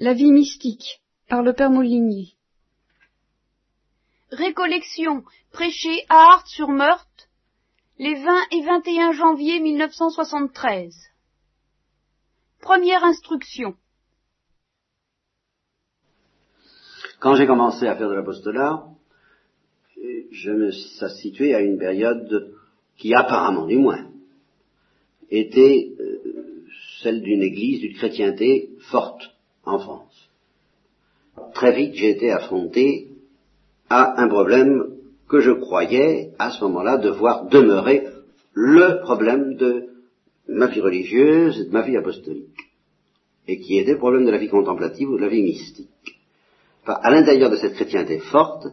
[0.00, 2.28] La vie mystique, par le père Moulinier.
[4.30, 7.28] Récollection prêchée à Art-sur-Meurthe
[7.98, 8.22] les 20
[8.52, 10.94] et 21 janvier 1973.
[12.60, 13.74] Première instruction.
[17.18, 18.84] Quand j'ai commencé à faire de l'apostolat,
[20.30, 22.54] je me ça se situait à une période
[22.98, 24.12] qui apparemment, du moins,
[25.28, 26.64] était euh,
[27.02, 29.34] celle d'une église, d'une chrétienté forte
[29.68, 30.28] en France.
[31.54, 33.08] Très vite, j'ai été affronté
[33.88, 34.94] à un problème
[35.28, 38.06] que je croyais à ce moment-là devoir demeurer
[38.54, 39.88] le problème de
[40.48, 42.70] ma vie religieuse et de ma vie apostolique,
[43.46, 45.88] et qui était le problème de la vie contemplative ou de la vie mystique.
[46.82, 48.66] Enfin, à l'intérieur de cette chrétienté forte,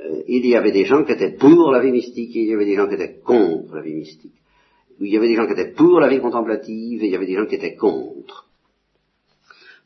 [0.00, 2.54] euh, il y avait des gens qui étaient pour la vie mystique et il y
[2.54, 4.32] avait des gens qui étaient contre la vie mystique.
[5.00, 7.26] Il y avait des gens qui étaient pour la vie contemplative et il y avait
[7.26, 8.47] des gens qui étaient contre.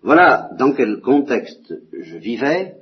[0.03, 2.75] Voilà dans quel contexte je vivais,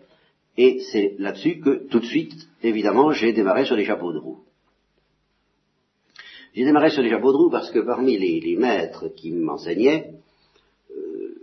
[0.57, 4.41] et c'est là-dessus que tout de suite, évidemment, j'ai démarré sur les chapeaux de roue.
[6.55, 10.15] J'ai démarré sur les chapeaux de roue parce que parmi les, maîtres qui m'enseignaient,
[10.91, 11.35] euh,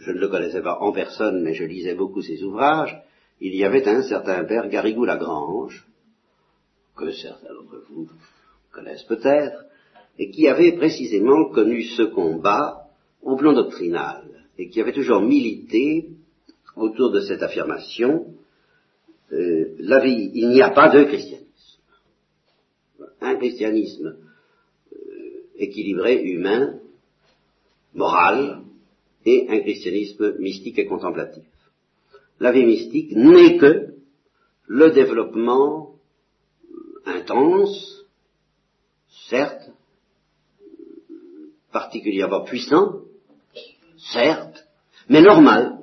[0.00, 2.96] je ne le connaissais pas en personne, mais je lisais beaucoup ses ouvrages,
[3.40, 5.86] il y avait un certain père Garrigou-Lagrange,
[6.96, 8.08] que certains d'entre vous
[8.72, 9.64] connaissent peut-être,
[10.18, 12.86] et qui avait précisément connu ce combat
[13.22, 16.10] au plan doctrinal, et qui avait toujours milité
[16.76, 18.34] autour de cette affirmation,
[19.32, 21.46] euh, la vie, il n'y a pas de christianisme.
[23.20, 24.16] Un christianisme
[24.92, 24.96] euh,
[25.56, 26.78] équilibré, humain,
[27.94, 28.62] moral,
[29.26, 31.44] et un christianisme mystique et contemplatif
[32.40, 33.94] la vie mystique n'est que
[34.66, 35.94] le développement
[37.04, 38.06] intense,
[39.28, 39.70] certes,
[41.70, 43.02] particulièrement puissant,
[44.12, 44.66] certes,
[45.08, 45.78] mais normal,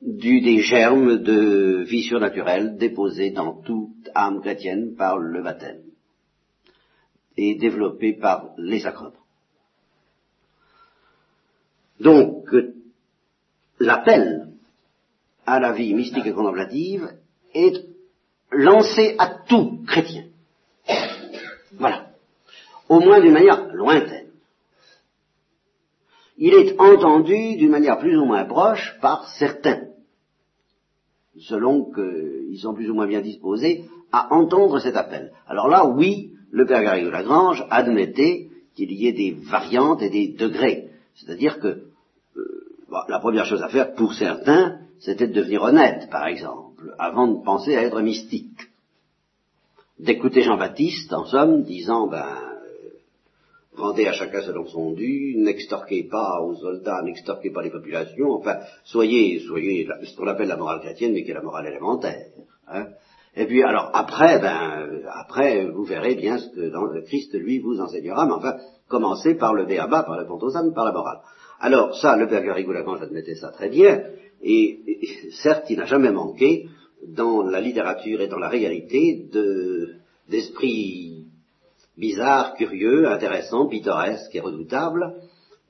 [0.00, 5.82] du des germes de vie surnaturelle déposés dans toute âme chrétienne par le baptême
[7.36, 9.12] et développés par les sacrements.
[12.00, 12.48] Donc,
[13.78, 14.48] l'appel
[15.46, 17.08] à la vie mystique et contemplative
[17.54, 17.84] est
[18.50, 20.24] lancé à tout chrétien.
[21.74, 22.10] Voilà.
[22.88, 24.21] Au moins d'une manière lointaine.
[26.44, 29.82] Il est entendu d'une manière plus ou moins proche par certains,
[31.38, 35.30] selon qu'ils sont plus ou moins bien disposés à entendre cet appel.
[35.46, 40.32] Alors là, oui, le Père Garrigou Lagrange admettait qu'il y ait des variantes et des
[40.36, 40.88] degrés.
[41.14, 41.84] C'est-à-dire que
[43.08, 47.44] la première chose à faire pour certains, c'était de devenir honnête, par exemple, avant de
[47.44, 48.62] penser à être mystique.
[50.00, 52.51] D'écouter Jean-Baptiste, en somme, disant, ben,
[53.76, 58.58] vendez à chacun selon son dû, n'extorquez pas aux soldats, n'extorquez pas les populations, enfin,
[58.84, 62.26] soyez, soyez ce qu'on appelle la morale chrétienne, mais qui est la morale élémentaire.
[62.68, 62.86] Hein.
[63.34, 68.26] Et puis, alors, après, ben, après, vous verrez bien ce que Christ, lui, vous enseignera,
[68.26, 68.56] mais enfin,
[68.88, 70.38] commencez par le béaba, par le pont
[70.74, 71.20] par la morale.
[71.58, 74.02] Alors ça, le père Garrigou-Lagrange admettait ça très bien,
[74.42, 74.80] et,
[75.42, 76.66] certes, il n'a jamais manqué
[77.06, 79.28] dans la littérature et dans la réalité
[80.28, 81.11] d'esprits
[82.06, 85.06] bizarres, curieux, intéressants, pittoresques et redoutables,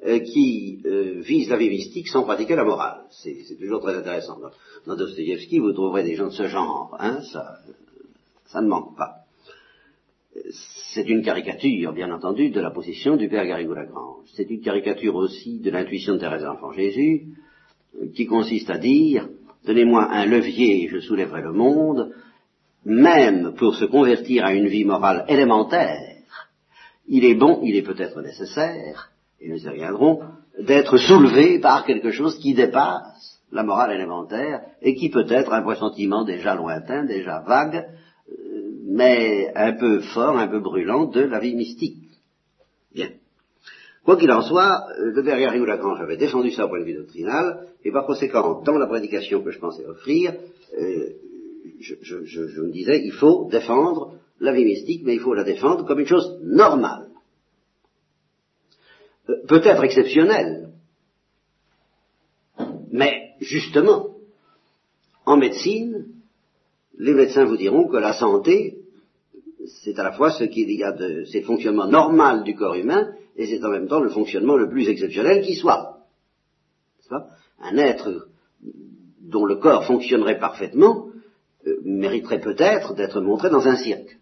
[0.06, 3.03] euh, qui euh, visent la vie mystique sans pratiquer la morale.
[3.10, 4.38] C'est toujours très intéressant.
[4.87, 7.59] Dans, dans vous trouverez des gens de ce genre, hein, ça,
[8.47, 9.22] ça ne manque pas
[10.94, 14.26] c'est une caricature, bien entendu, de la position du père Garrigou-Lagrange.
[14.34, 17.28] C'est une caricature aussi de l'intuition de Thérèse d'Enfant Jésus,
[18.14, 19.28] qui consiste à dire,
[19.66, 22.12] donnez-moi un levier et je soulèverai le monde,
[22.84, 26.11] même pour se convertir à une vie morale élémentaire,
[27.08, 30.22] il est bon, il est peut-être nécessaire, et nous y reviendrons,
[30.58, 35.62] d'être soulevé par quelque chose qui dépasse la morale élémentaire et qui peut être un
[35.62, 37.86] pressentiment déjà lointain, déjà vague,
[38.84, 41.96] mais un peu fort, un peu brûlant de la vie mystique.
[42.94, 43.08] Bien.
[44.04, 46.84] Quoi qu'il en soit, euh, le père Garrigou Lagrange avait défendu ça au point de
[46.84, 50.34] vue doctrinal, et par conséquent, dans la prédication que je pensais offrir,
[50.78, 51.10] euh,
[51.81, 56.00] je, me disais, il faut défendre la vie mystique, mais il faut la défendre comme
[56.00, 57.08] une chose normale.
[59.30, 60.70] Euh, peut-être exceptionnelle,
[62.90, 64.16] mais justement,
[65.24, 66.06] en médecine,
[66.98, 68.78] les médecins vous diront que la santé,
[69.84, 72.74] c'est à la fois ce qu'il y a de, c'est le fonctionnement normal du corps
[72.74, 76.00] humain, et c'est en même temps le fonctionnement le plus exceptionnel qui soit.
[77.60, 78.26] Un être
[79.20, 81.10] dont le corps fonctionnerait parfaitement
[81.66, 84.18] euh, mériterait peut-être d'être montré dans un cirque.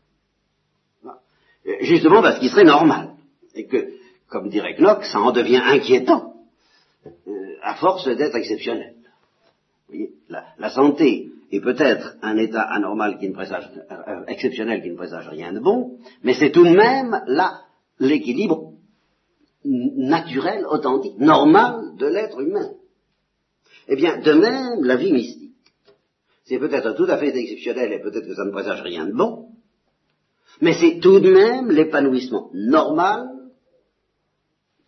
[1.81, 3.11] Justement parce qu'il serait normal.
[3.55, 3.93] Et que,
[4.29, 6.35] comme dirait Knock, ça en devient inquiétant
[7.07, 7.11] euh,
[7.63, 8.37] à force d'être
[10.29, 14.97] la, la santé est peut-être un état anormal qui ne présage, euh, exceptionnel qui ne
[14.97, 17.63] présage rien de bon, mais c'est tout de même là
[17.99, 18.73] l'équilibre
[19.65, 22.71] naturel, authentique, normal de l'être humain.
[23.89, 25.53] Eh bien, de même, la vie mystique,
[26.45, 29.50] c'est peut-être tout à fait exceptionnel et peut-être que ça ne présage rien de bon,
[30.61, 33.29] mais c'est tout de même l'épanouissement normal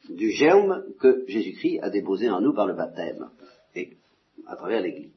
[0.08, 3.30] du germe que Jésus-Christ a déposé en nous par le baptême
[3.74, 3.96] et
[4.46, 5.12] à travers l'Église.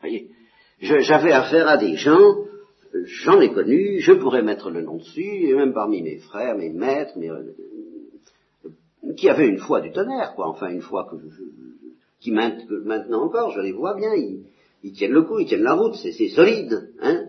[0.00, 0.30] Voyez,
[0.80, 2.36] j'avais affaire à des gens,
[3.04, 6.70] j'en ai connu, je pourrais mettre le nom dessus, et même parmi mes frères, mes
[6.70, 7.30] maîtres, mes,
[9.16, 11.16] qui avaient une foi du tonnerre, quoi, enfin une foi que,
[12.20, 15.94] qui maintenant encore, je les vois bien, ils, tiennent le coup, ils tiennent la route,
[15.94, 17.26] c'est solide, hein.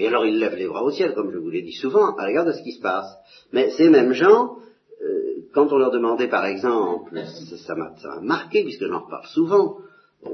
[0.00, 2.26] Et alors ils lèvent les bras au ciel, comme je vous l'ai dit souvent, à
[2.26, 3.14] l'égard de ce qui se passe.
[3.52, 4.56] Mais ces mêmes gens,
[5.02, 7.22] euh, quand on leur demandait par exemple,
[7.66, 7.92] ça m'a
[8.22, 9.76] marqué puisque j'en reparle souvent,
[10.24, 10.30] euh,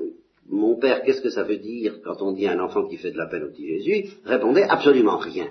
[0.48, 3.10] mon père, qu'est-ce que ça veut dire quand on dit à un enfant qui fait
[3.10, 5.48] de la peine au petit Jésus répondait absolument rien.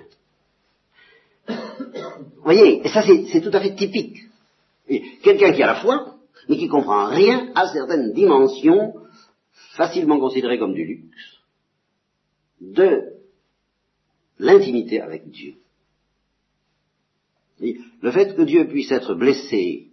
[1.46, 4.16] Vous voyez, et ça c'est tout à fait typique.
[5.22, 6.14] Quelqu'un qui a la foi,
[6.48, 8.94] mais qui comprend rien à certaines dimensions
[9.76, 11.38] facilement considérées comme du luxe,
[12.62, 13.15] de
[14.38, 15.54] l'intimité avec Dieu.
[17.60, 19.88] Le fait que Dieu puisse être blessé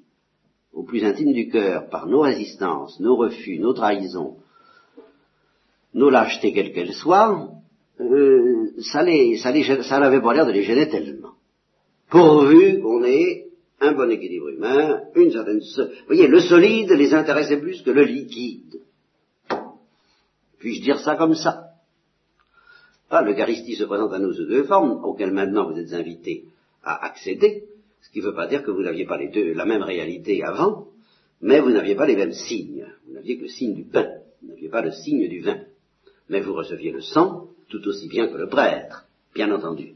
[0.74, 4.38] au plus intime du cœur par nos résistances, nos refus, nos trahisons,
[5.94, 7.51] nos lâchetés quelles qu'elles soient,
[8.00, 9.06] euh, ça,
[9.44, 11.34] ça n'avait pas l'air de les gêner tellement.
[12.10, 13.48] Pourvu qu'on ait
[13.80, 15.60] un bon équilibre humain, une certaine...
[15.60, 18.81] Vous voyez, le solide les intéressait plus que le liquide.
[20.60, 21.62] Puis-je dire ça comme ça?
[23.13, 26.45] Ah, L'Eucharistie se présente à nous sous deux formes, auxquelles maintenant vous êtes invités
[26.83, 27.65] à accéder,
[28.01, 30.44] ce qui ne veut pas dire que vous n'aviez pas les deux, la même réalité
[30.44, 30.88] avant,
[31.39, 32.88] mais vous n'aviez pas les mêmes signes.
[33.06, 34.07] Vous n'aviez que le signe du pain,
[34.42, 35.60] vous n'aviez pas le signe du vin.
[36.27, 39.06] Mais vous receviez le sang tout aussi bien que le prêtre,
[39.36, 39.94] bien entendu.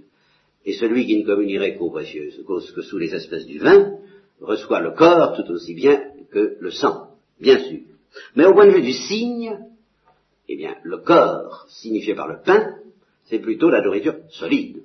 [0.65, 3.93] Et celui qui ne communierait qu'aux précieuses causes que sous les espèces du vin
[4.41, 7.79] reçoit le corps tout aussi bien que le sang, bien sûr.
[8.35, 9.57] Mais au point de vue du signe,
[10.49, 12.77] eh bien, le corps signifié par le pain
[13.29, 14.83] c'est plutôt la nourriture solide.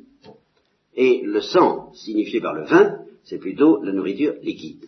[0.95, 4.87] Et le sang, signifié par le vin, c'est plutôt la nourriture liquide.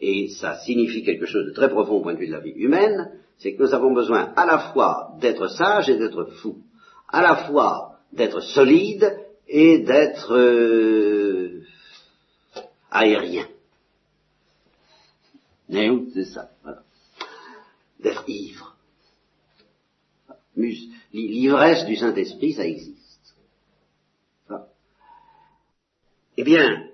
[0.00, 2.50] Et ça signifie quelque chose de très profond au point de vue de la vie
[2.50, 6.58] humaine, c'est que nous avons besoin à la fois d'être sages et d'être fous,
[7.08, 9.10] à la fois d'être solides
[9.48, 11.62] et d'être euh,
[12.90, 13.48] aériens.
[15.68, 16.82] c'est ça, voilà.
[18.00, 18.75] D'être ivre.
[20.56, 23.06] L'ivresse du Saint-Esprit, ça existe.
[26.38, 26.90] Eh bien,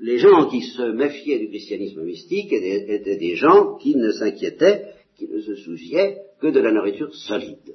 [0.00, 5.28] les gens qui se méfiaient du christianisme mystique étaient des gens qui ne s'inquiétaient, qui
[5.28, 7.74] ne se souciaient que de la nourriture solide.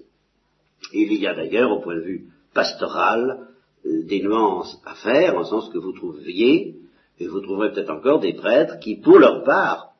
[0.94, 3.48] il y a d'ailleurs, au point de vue pastoral,
[3.86, 6.76] euh, des nuances à faire, en sens que vous trouviez,
[7.20, 9.91] et vous trouverez peut-être encore des prêtres qui, pour leur part,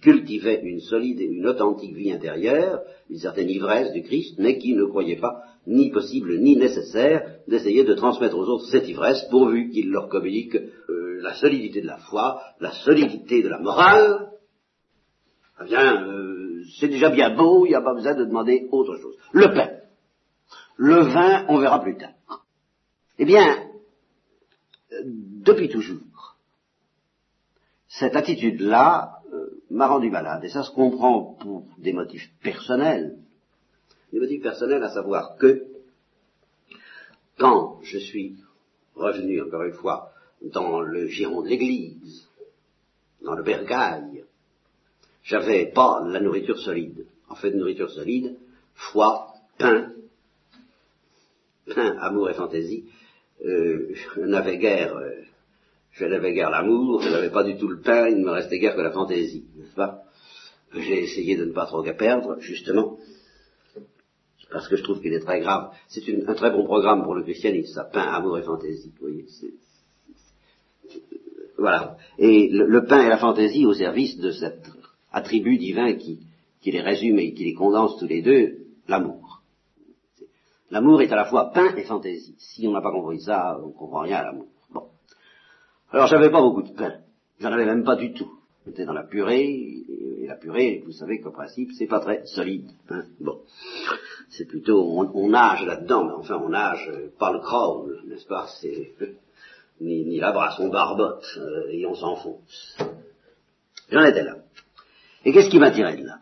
[0.00, 4.74] cultivait une solide et une authentique vie intérieure, une certaine ivresse du Christ, mais qui
[4.74, 9.70] ne croyait pas ni possible ni nécessaire d'essayer de transmettre aux autres cette ivresse, pourvu
[9.70, 14.30] qu'il leur communique euh, la solidité de la foi, la solidité de la morale.
[15.60, 18.96] Eh bien, euh, c'est déjà bien beau, il n'y a pas besoin de demander autre
[18.96, 19.16] chose.
[19.32, 19.70] Le pain.
[20.76, 22.44] Le vin, on verra plus tard.
[23.18, 23.66] Eh bien,
[25.02, 26.36] depuis toujours,
[27.88, 29.15] cette attitude-là
[29.70, 30.44] m'a rendu malade.
[30.44, 33.18] Et ça se comprend pour des motifs personnels.
[34.12, 35.64] Des motifs personnels à savoir que
[37.38, 38.36] quand je suis
[38.94, 42.28] revenu, encore une fois, dans le giron de l'église,
[43.22, 44.24] dans le bergail,
[45.22, 47.06] j'avais pas la nourriture solide.
[47.28, 48.36] En fait, nourriture solide,
[48.74, 49.92] foi, pain,
[51.66, 52.84] pain, amour et fantaisie,
[53.44, 55.22] euh, je n'avais guère euh,
[55.96, 58.58] je n'avais guère l'amour, je n'avais pas du tout le pain, il ne me restait
[58.58, 60.02] guère que la fantaisie, n'est-ce pas?
[60.74, 62.98] J'ai essayé de ne pas trop perdre, justement,
[64.50, 65.70] parce que je trouve qu'il est très grave.
[65.88, 69.24] C'est un très bon programme pour le christianisme, ça, pain, amour et fantaisie, vous voyez.
[71.56, 71.96] voilà.
[72.18, 74.68] Et le, pain et la fantaisie au service de cet
[75.12, 76.20] attribut divin qui,
[76.60, 79.40] qui les résume et qui les condense tous les deux, l'amour.
[80.70, 82.34] L'amour est à la fois pain et fantaisie.
[82.38, 84.48] Si on n'a pas compris ça, on ne comprend rien à l'amour.
[85.92, 87.00] Alors j'avais pas beaucoup de pain.
[87.40, 88.30] J'en avais même pas du tout.
[88.66, 92.68] J'étais dans la purée, et la purée, vous savez qu'au principe, c'est pas très solide.
[92.90, 93.04] Hein.
[93.20, 93.40] bon.
[94.30, 98.48] C'est plutôt, on, nage là-dedans, mais enfin on nage pas le crawl, n'est-ce pas?
[98.60, 98.94] C'est
[99.80, 102.76] ni, ni la brasse, on barbote, euh, et on s'enfonce.
[103.90, 104.36] J'en étais là.
[105.24, 106.18] Et qu'est-ce qui m'a tiré de là?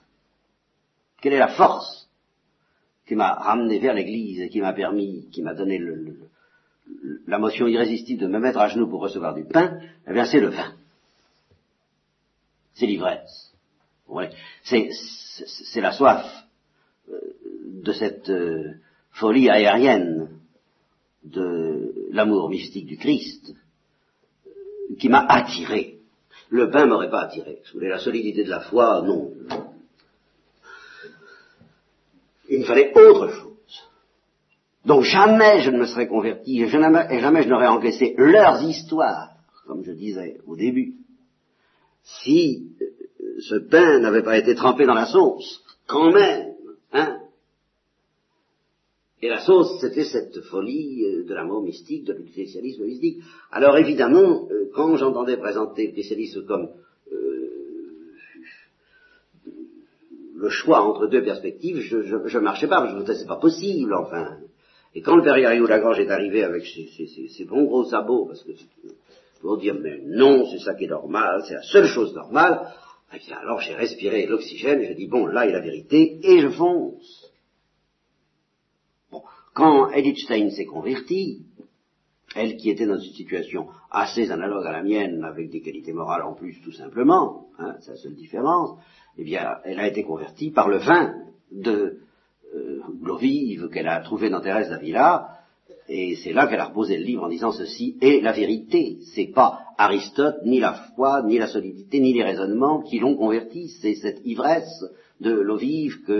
[1.22, 2.10] Quelle est la force
[3.06, 6.18] qui m'a ramené vers l'Église et qui m'a permis, qui m'a donné le,
[7.26, 10.40] la motion irrésistible de me mettre à genoux pour recevoir du pain Eh bien, c'est
[10.40, 10.74] le vin.
[12.74, 13.52] C'est l'ivresse.
[14.62, 16.26] C'est la soif
[17.08, 17.18] euh,
[17.82, 18.74] de cette euh,
[19.12, 20.28] folie aérienne
[21.24, 23.54] de l'amour mystique du Christ
[24.46, 24.50] euh,
[24.98, 25.98] qui m'a attiré.
[26.50, 27.60] Le pain m'aurait pas attiré.
[27.64, 29.32] Si vous la solidité de la foi, non.
[32.48, 33.53] Il me fallait autre chose.
[34.84, 39.30] Donc jamais je ne me serais converti et jamais, je n'aurais encaissé leurs histoires,
[39.66, 40.94] comme je disais au début,
[42.02, 42.68] si
[43.38, 46.54] ce pain n'avait pas été trempé dans la sauce, quand même,
[46.92, 47.18] hein.
[49.22, 53.22] Et la sauce, c'était cette folie euh, de l'amour mystique, de l'utilisationnisme mystique.
[53.50, 56.68] Alors évidemment, euh, quand j'entendais présenter christianisme comme
[57.10, 57.48] euh,
[60.36, 63.94] le choix entre deux perspectives, je, je, marchais pas, je me disais c'est pas possible,
[63.94, 64.36] enfin.
[64.94, 68.52] Et quand le père Gariou Lagrange est arrivé avec ses, bons gros sabots, parce que
[69.40, 72.72] pour dire mais non, c'est ça qui est normal, c'est la seule chose normale,
[73.12, 77.32] eh alors j'ai respiré l'oxygène je dis, bon, là est la vérité, et je fonce.
[79.10, 79.22] Bon,
[79.52, 81.42] quand Edith Stein s'est convertie,
[82.36, 86.22] elle qui était dans une situation assez analogue à la mienne, avec des qualités morales
[86.22, 88.78] en plus tout simplement, hein, c'est la seule différence,
[89.18, 91.14] eh bien, elle a été convertie par le vin
[91.52, 92.03] de euh,
[93.02, 95.34] l'eau vive qu'elle a trouvé dans Thérèse d'Avila,
[95.88, 98.98] et c'est là qu'elle a reposé le livre en disant ceci est la vérité.
[99.14, 103.68] C'est pas Aristote, ni la foi, ni la solidité, ni les raisonnements qui l'ont converti.
[103.68, 104.84] C'est cette ivresse
[105.20, 106.12] de l'eau vive que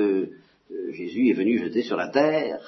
[0.71, 2.61] euh, Jésus est venu jeter sur la terre.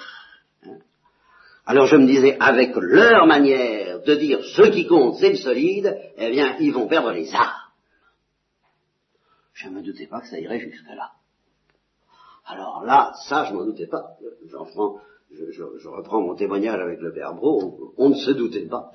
[1.66, 5.98] Alors je me disais, avec leur manière de dire ce qui compte, c'est le solide,
[6.16, 7.72] eh bien, ils vont perdre les armes.
[9.52, 11.10] Je ne me doutais pas que ça irait jusque-là.
[12.46, 14.16] Alors là, ça, je m'en doutais pas.
[14.50, 15.00] L'enfant
[15.32, 18.92] je, reprends mon témoignage avec le père Bro, on, ne se doutait pas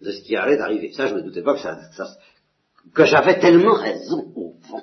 [0.00, 0.92] de ce qui allait arriver.
[0.92, 1.78] Ça, je ne me doutais pas que, ça,
[2.94, 4.82] que j'avais tellement raison au fond.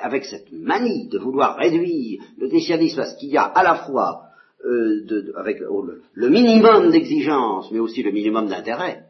[0.00, 3.86] Avec cette manie de vouloir réduire le christianisme à ce qu'il y a à la
[3.86, 4.24] fois
[4.64, 9.04] euh, avec le minimum d'exigence, mais aussi le minimum d'intérêt.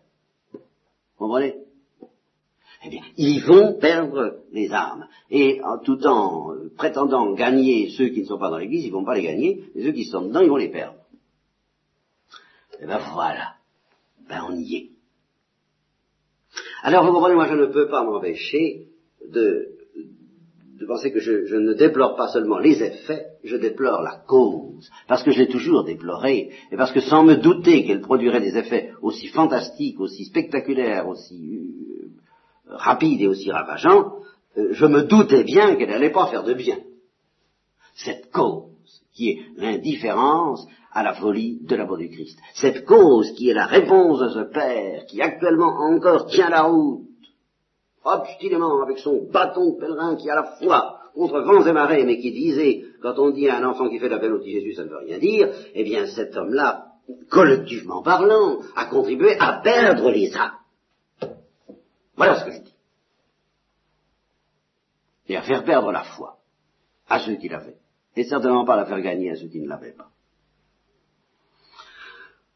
[0.52, 0.60] Vous
[1.18, 1.65] comprenez?
[3.16, 5.06] Ils vont perdre les armes.
[5.30, 8.90] Et en tout temps euh, prétendant gagner ceux qui ne sont pas dans l'Église, ils
[8.90, 10.99] ne vont pas les gagner, et ceux qui sont dedans, ils vont les perdre.
[12.75, 13.54] Et eh ben voilà.
[14.28, 14.90] Ben on y est.
[16.82, 18.88] Alors vous comprenez, moi je ne peux pas m'empêcher
[19.32, 19.68] de,
[20.87, 25.32] penser que je, ne déplore pas seulement les effets, je déplore la cause, parce que
[25.32, 29.28] je l'ai toujours déploré, et parce que sans me douter qu'elle produirait des effets aussi
[29.28, 31.66] fantastiques, aussi spectaculaires, aussi
[32.68, 34.16] rapide et aussi ravageant,
[34.56, 36.78] euh, je me doutais bien qu'elle n'allait pas faire de bien.
[37.94, 38.66] Cette cause
[39.14, 42.38] qui est l'indifférence à la folie de l'amour du Christ.
[42.54, 47.02] Cette cause qui est la réponse de ce Père qui actuellement encore tient la route,
[48.04, 52.18] obstinément avec son bâton de pèlerin qui à la fois contre vents et marées, mais
[52.18, 54.85] qui disait, quand on dit à un enfant qui fait l'appel au petit Jésus, ça
[54.85, 56.87] ne veut rien dire, eh bien cet homme-là,
[57.30, 60.52] collectivement parlant, a contribué à perdre les âmes.
[62.16, 62.75] Voilà ce que je dis.
[65.28, 66.38] Et à faire perdre la foi
[67.08, 67.78] à ceux qui l'avaient.
[68.16, 70.11] Et certainement pas la faire gagner à ceux qui ne l'avaient pas.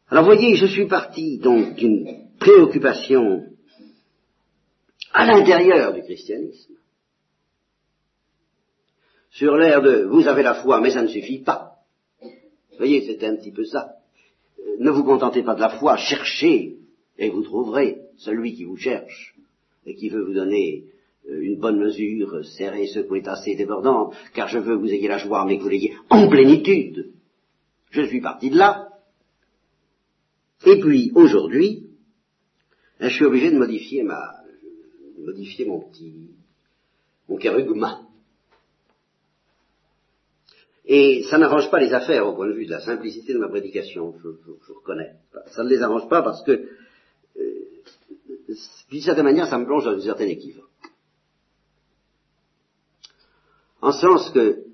[0.08, 3.46] Alors voyez, je suis parti donc d'une préoccupation
[5.12, 6.74] à l'intérieur du christianisme,
[9.30, 11.76] sur l'air de vous avez la foi, mais ça ne suffit pas.
[12.22, 13.96] Vous voyez, c'était un petit peu ça.
[14.78, 16.78] Ne vous contentez pas de la foi, cherchez
[17.18, 19.34] et vous trouverez celui qui vous cherche
[19.86, 20.84] et qui veut vous donner
[21.28, 25.18] euh, une bonne mesure, serrée, secouée, assez débordante, car je veux que vous ayez la
[25.18, 27.12] joie, mais que vous l'ayez en plénitude.
[27.90, 28.88] Je suis parti de là.
[30.66, 31.86] Et puis, aujourd'hui,
[33.00, 34.40] je suis obligé de modifier ma,
[35.18, 36.30] modifier mon petit,
[37.28, 38.02] mon kérugma.
[40.86, 43.48] Et ça n'arrange pas les affaires au point de vue de la simplicité de ma
[43.48, 44.28] prédication, je,
[44.66, 45.12] je reconnais.
[45.52, 46.68] Ça ne les arrange pas parce que
[48.90, 50.64] d'une certaine manière, ça me plonge dans une certaine équivoque.
[53.82, 54.64] En sens que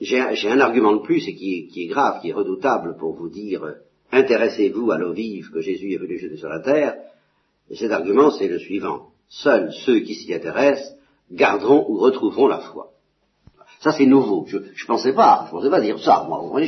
[0.00, 3.76] j'ai un argument de plus et qui est, grave, qui est redoutable pour vous dire
[4.10, 6.96] intéressez-vous à l'eau vive que Jésus est venu jeter sur la terre.
[7.70, 9.08] Et cet argument, c'est le suivant.
[9.28, 10.94] Seuls ceux qui s'y intéressent
[11.30, 12.90] garderont ou retrouveront la foi.
[13.80, 14.44] Ça, c'est nouveau.
[14.46, 16.24] Je ne pensais pas, je pensais pas dire ça.
[16.28, 16.62] Moi,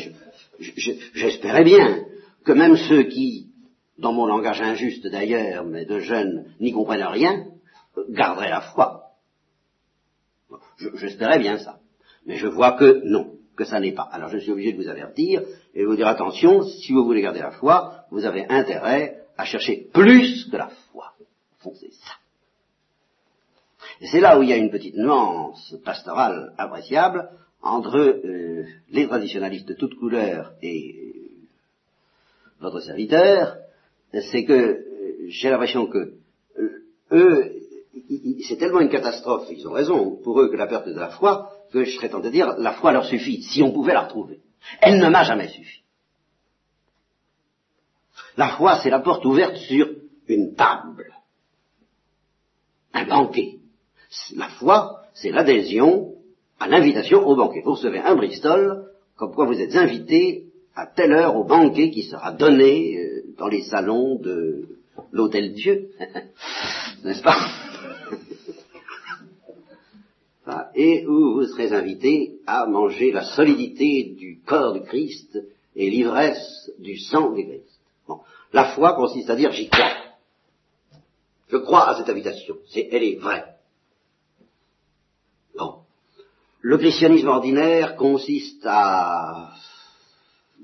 [1.15, 2.05] j'espérais bien
[2.45, 3.51] que même ceux qui
[3.99, 7.47] dans mon langage injuste d'ailleurs, mais de jeunes n'y comprennent rien,
[8.11, 9.05] garderaient la foi.
[10.95, 11.79] J'espérais bien ça.
[12.27, 14.09] Mais je vois que non, que ça n'est pas.
[14.13, 15.43] Alors je suis obligé de vous avertir
[15.75, 19.45] et de vous dire attention, si vous voulez garder la foi, vous avez intérêt à
[19.45, 21.13] chercher plus que la foi.
[21.63, 22.13] C'est ça.
[24.01, 27.31] Et c'est là où il y a une petite nuance pastorale appréciable
[27.63, 31.13] entre euh, les traditionalistes de toutes couleurs et
[32.61, 33.57] votre serviteur,
[34.13, 34.85] c'est que
[35.29, 36.15] j'ai l'impression que
[36.59, 37.53] euh, eux,
[38.47, 41.51] c'est tellement une catastrophe, ils ont raison, pour eux que la perte de la foi,
[41.73, 44.41] que je serais tenté de dire, la foi leur suffit, si on pouvait la retrouver.
[44.81, 45.83] Elle ne m'a jamais suffi.
[48.37, 49.89] La foi, c'est la porte ouverte sur
[50.29, 51.13] une table,
[52.93, 53.59] un banquet.
[54.35, 56.15] La foi, c'est l'adhésion
[56.59, 57.63] à l'invitation au banquet.
[57.65, 62.03] Vous recevez un Bristol, comme quoi vous êtes invité à telle heure au banquet qui
[62.03, 63.06] sera donné euh,
[63.39, 64.67] dans les salons de
[65.13, 65.91] l'hôtel Dieu,
[67.05, 67.37] n'est-ce pas?
[70.75, 75.39] Et où vous serez invité à manger la solidité du corps du Christ
[75.75, 77.81] et l'ivresse du sang du Christ.
[78.53, 79.93] La foi consiste à dire j'y crois.
[81.49, 82.57] Je crois à cette invitation.
[82.75, 83.45] Elle est vraie.
[85.57, 85.81] Bon.
[86.61, 89.53] Le christianisme ordinaire consiste à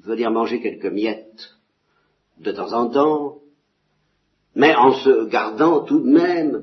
[0.05, 1.22] venir manger quelques miettes
[2.43, 3.39] de temps en temps,
[4.55, 6.63] mais en se gardant tout de même,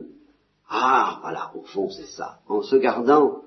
[0.69, 3.41] ah voilà, au fond c'est ça, en se gardant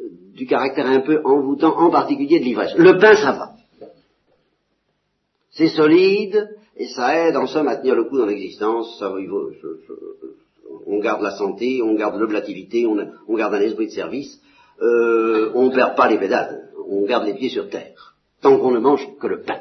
[0.00, 2.74] euh, du caractère un peu envoûtant, en particulier de l'ivresse.
[2.76, 3.52] Le pain, ça va.
[5.50, 8.98] C'est solide, et ça aide en somme à tenir le coup dans l'existence.
[8.98, 9.12] Ça,
[10.86, 14.40] on garde la santé, on garde l'oblativité, on, garde un esprit de service,
[14.80, 18.70] euh, on ne perd pas les pédales, on garde les pieds sur terre, tant qu'on
[18.70, 19.60] ne mange que le pain.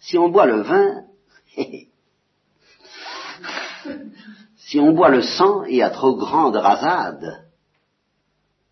[0.00, 1.04] Si on boit le vin,
[4.56, 7.44] si on boit le sang et à trop grande rasade,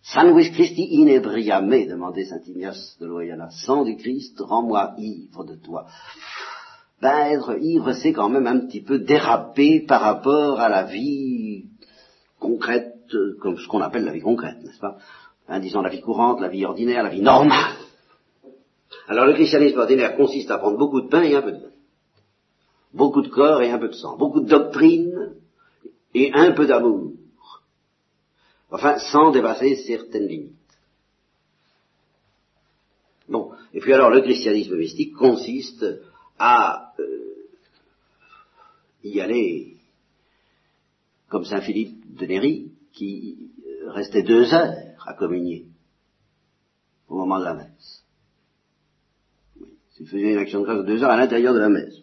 [0.02, 5.86] Sanguis Christi inebriame, demandait Saint Ignace de Loyola, sang du Christ, rends-moi ivre de toi.
[7.00, 11.66] Ben, être ivre, c'est quand même un petit peu déraper par rapport à la vie
[12.40, 12.94] concrète,
[13.40, 14.98] comme ce qu'on appelle la vie concrète, n'est-ce pas?
[15.48, 17.76] Hein, Disons la vie courante, la vie ordinaire, la vie normale.
[19.08, 21.68] Alors le christianisme ordinaire consiste à prendre beaucoup de pain et un peu de vin.
[22.94, 24.16] Beaucoup de corps et un peu de sang.
[24.16, 25.34] Beaucoup de doctrine
[26.14, 27.12] et un peu d'amour.
[28.70, 30.52] Enfin, sans dépasser certaines limites.
[33.28, 33.52] Bon.
[33.72, 35.84] Et puis alors, le christianisme mystique consiste
[36.38, 37.48] à euh,
[39.04, 39.76] y aller
[41.32, 43.50] comme Saint Philippe de Néry, qui
[43.86, 44.76] restait deux heures
[45.06, 45.64] à communier
[47.08, 48.04] au moment de la messe.
[49.98, 51.94] Il faisait une action de grâce de deux heures à l'intérieur de la messe.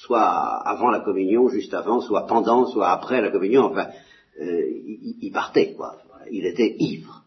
[0.00, 0.22] Soit
[0.64, 3.88] avant la communion, juste avant, soit pendant, soit après la communion, enfin,
[4.40, 4.62] euh,
[5.20, 5.96] il, partait, quoi.
[6.30, 7.24] Il était ivre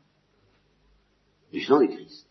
[1.51, 2.27] du sang du Christ.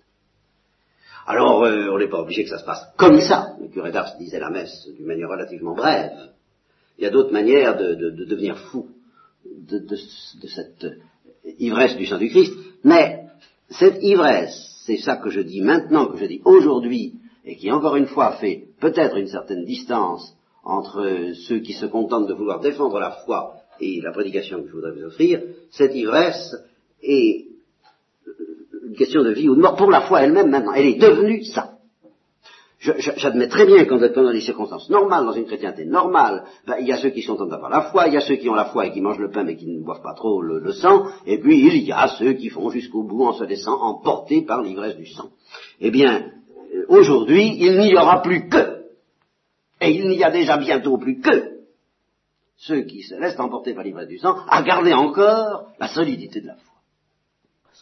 [1.27, 3.55] Alors, euh, on n'est pas obligé que ça se passe comme ça.
[3.61, 6.33] Le curé d'Ars disait la messe d'une manière relativement brève.
[6.97, 8.89] Il y a d'autres manières de, devenir fou
[9.45, 9.97] de, de,
[10.49, 10.87] cette
[11.59, 12.55] ivresse du sang du Christ.
[12.83, 13.27] Mais
[13.69, 17.97] cette ivresse, c'est ça que je dis maintenant, que je dis aujourd'hui, et qui encore
[17.97, 22.99] une fois fait peut-être une certaine distance entre ceux qui se contentent de vouloir défendre
[22.99, 26.55] la foi et la prédication que je voudrais vous offrir, cette ivresse
[27.03, 27.47] est
[28.87, 30.73] une question de vie ou de mort pour la foi elle-même maintenant.
[30.73, 31.77] Elle est devenue ça.
[32.81, 36.93] J'admets très bien qu'en dans des circonstances normales, dans une chrétienté normale, ben, il y
[36.93, 38.65] a ceux qui sont en d'avoir la foi, il y a ceux qui ont la
[38.67, 41.39] foi et qui mangent le pain mais qui ne boivent pas trop le, sang, et
[41.39, 44.97] puis il y a ceux qui font jusqu'au bout en se laissant emporter par l'ivresse
[44.97, 45.29] du sang.
[45.79, 46.40] Eh bien, euh,
[46.91, 48.85] aujourd'hui, il n'y aura plus que,
[49.81, 51.61] et il n'y a déjà bientôt plus que,
[52.59, 56.49] ceux qui se laissent emporter par l'ivresse du sang, à garder encore la solidité de
[56.49, 56.71] la foi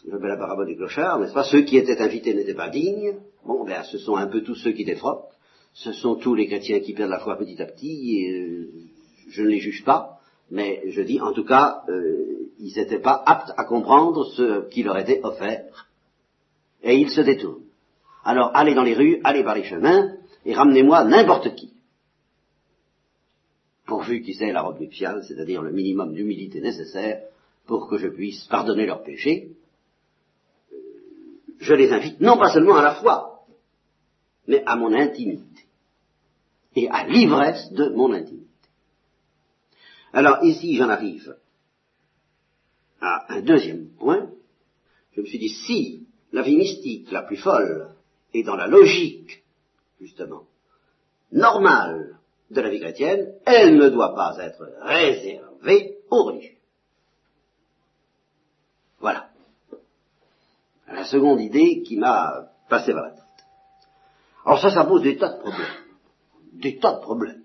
[0.03, 1.43] ce que la parabole des clochards, n'est-ce pas?
[1.43, 3.15] Ceux qui étaient invités n'étaient pas dignes.
[3.45, 5.27] Bon, ben, ce sont un peu tous ceux qui défroquent.
[5.73, 8.71] Ce sont tous les chrétiens qui perdent la foi petit à petit, et euh,
[9.29, 10.19] je ne les juge pas,
[10.49, 14.83] mais je dis, en tout cas, euh, ils n'étaient pas aptes à comprendre ce qui
[14.83, 15.87] leur était offert.
[16.81, 17.63] Et ils se détournent.
[18.29, 20.15] Alors, allez dans les rues, allez par les chemins,
[20.45, 21.73] et ramenez-moi n'importe qui.
[23.87, 27.23] Pourvu qu'ils aient la robe nuptiale, c'est-à-dire le minimum d'humilité nécessaire
[27.65, 29.53] pour que je puisse pardonner leurs péchés,
[31.57, 33.47] je les invite non pas seulement à la foi,
[34.47, 35.63] mais à mon intimité
[36.75, 38.45] et à l'ivresse de mon intimité.
[40.13, 41.35] Alors ici, j'en arrive
[43.01, 44.29] à un deuxième point.
[45.13, 47.95] Je me suis dit, si la vie mystique la plus folle
[48.33, 49.43] est dans la logique,
[49.99, 50.43] justement,
[51.31, 52.17] normale
[52.51, 56.57] de la vie chrétienne, elle ne doit pas être réservée aux religieux.
[58.99, 59.29] Voilà.
[60.87, 63.23] La seconde idée qui m'a passé par la tête.
[64.45, 65.67] Alors ça, ça pose des tas de problèmes.
[66.53, 67.43] Des tas de problèmes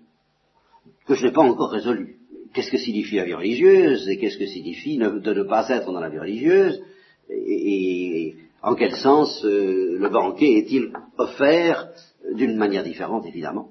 [1.05, 2.17] que je n'ai pas encore résolus.
[2.53, 5.99] Qu'est-ce que signifie la vie religieuse et qu'est-ce que signifie de ne pas être dans
[5.99, 6.81] la vie religieuse
[7.29, 11.87] et, en quel sens euh, le banquet est-il offert
[12.33, 13.69] d'une manière différente évidemment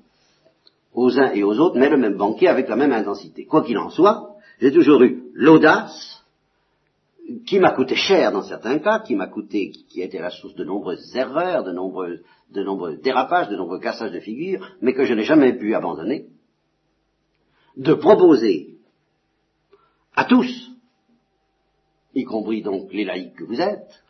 [0.94, 3.44] aux uns et aux autres, mais le même banquet avec la même intensité.
[3.44, 6.24] Quoi qu'il en soit, j'ai toujours eu l'audace
[7.44, 10.54] qui m'a coûté cher dans certains cas, qui m'a coûté, qui a été la source
[10.54, 12.20] de nombreuses erreurs, de nombreux,
[12.52, 16.26] de nombreux dérapages, de nombreux cassages de figures, mais que je n'ai jamais pu abandonner,
[17.76, 18.76] de proposer
[20.14, 20.70] à tous,
[22.14, 24.03] y compris donc les laïcs que vous êtes,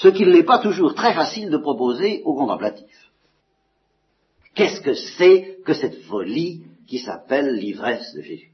[0.00, 3.10] ce qu'il n'est pas toujours très facile de proposer aux contemplatifs.
[4.54, 8.49] Qu'est-ce que c'est que cette folie qui s'appelle l'ivresse de Jésus?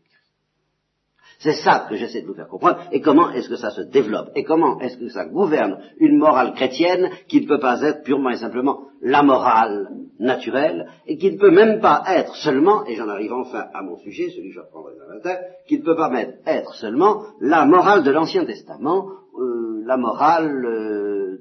[1.38, 2.79] C'est ça que j'essaie de vous faire comprendre.
[2.92, 6.55] Et comment est-ce que ça se développe Et comment est-ce que ça gouverne une morale
[6.55, 11.38] chrétienne qui ne peut pas être purement et simplement la morale naturelle et qui ne
[11.38, 14.61] peut même pas être seulement, et j'en arrive enfin à mon sujet, celui que je
[14.61, 15.37] reprendrai demain matin,
[15.68, 16.11] qui ne peut pas
[16.46, 21.38] être seulement la morale de l'Ancien Testament, euh, la morale euh,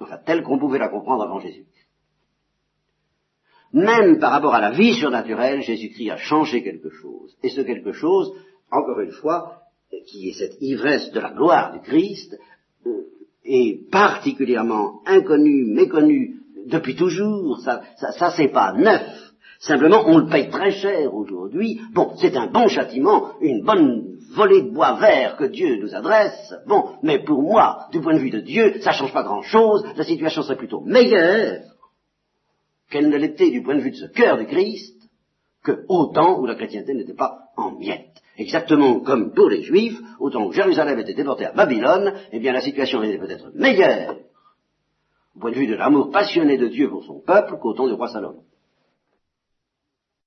[0.00, 1.66] enfin, telle qu'on pouvait la comprendre avant Jésus.
[3.72, 7.36] Même par rapport à la vie surnaturelle, Jésus-Christ a changé quelque chose.
[7.42, 8.32] Et ce quelque chose,
[8.70, 9.60] encore une fois,
[10.06, 12.36] qui est cette ivresse de la gloire du Christ,
[12.86, 12.90] euh,
[13.44, 17.58] est particulièrement inconnu, méconnu depuis toujours.
[17.60, 19.02] Ça, ça, c'est pas neuf.
[19.60, 21.80] Simplement, on le paye très cher aujourd'hui.
[21.92, 26.54] Bon, c'est un bon châtiment, une bonne volée de bois vert que Dieu nous adresse.
[26.66, 29.84] Bon, mais pour moi, du point de vue de Dieu, ça change pas grand-chose.
[29.96, 31.60] La situation serait plutôt meilleure
[32.90, 35.00] qu'elle ne l'était du point de vue de ce cœur du Christ,
[35.62, 38.20] que au temps où la chrétienté n'était pas en miettes.
[38.36, 42.52] Exactement comme pour les Juifs, au temps où Jérusalem était déportée à Babylone, eh bien
[42.52, 44.16] la situation était peut-être meilleure,
[45.36, 47.94] au point de vue de l'amour passionné de Dieu pour son peuple, qu'au temps du
[47.94, 48.42] roi Salomon.